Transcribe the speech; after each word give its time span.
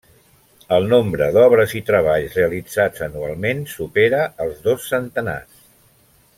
El 0.77 0.87
nombre 0.93 1.27
d'obres 1.35 1.75
i 1.81 1.81
treballs 1.89 2.39
realitzats 2.39 3.05
anualment 3.09 3.63
supera 3.77 4.25
els 4.47 4.67
dos 4.69 4.91
centenars. 4.95 5.65